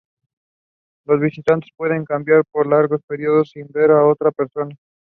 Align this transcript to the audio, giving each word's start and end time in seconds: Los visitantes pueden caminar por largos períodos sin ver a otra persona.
Los 1.05 1.19
visitantes 1.21 1.69
pueden 1.77 2.05
caminar 2.05 2.41
por 2.49 2.65
largos 2.65 3.01
períodos 3.05 3.51
sin 3.51 3.67
ver 3.67 3.91
a 3.91 4.03
otra 4.07 4.31
persona. 4.31 4.75